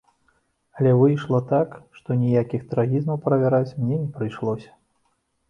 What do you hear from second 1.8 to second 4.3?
што ніякіх трагізмаў правяраць мне не